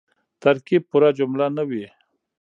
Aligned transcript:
ترکیب 0.41 0.81
پوره 0.89 1.09
جمله 1.17 1.45
نه 1.55 1.63
يي. 1.71 1.87